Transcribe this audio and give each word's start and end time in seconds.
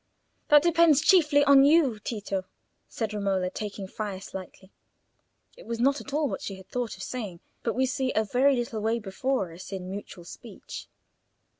"That 0.47 0.63
depends 0.63 0.99
chiefly 1.01 1.43
on 1.43 1.63
you, 1.63 1.99
Tito," 1.99 2.45
said 2.89 3.13
Romola, 3.13 3.51
taking 3.51 3.87
fire 3.87 4.19
slightly. 4.19 4.71
It 5.55 5.67
was 5.67 5.79
not 5.79 6.01
at 6.01 6.11
all 6.11 6.27
what 6.27 6.41
she 6.41 6.55
had 6.55 6.67
thought 6.69 6.97
of 6.97 7.03
saying, 7.03 7.39
but 7.61 7.75
we 7.75 7.85
see 7.85 8.11
a 8.15 8.23
very 8.25 8.55
little 8.55 8.81
way 8.81 8.97
before 8.97 9.53
us 9.53 9.71
in 9.71 9.91
mutual 9.91 10.25
speech. 10.25 10.87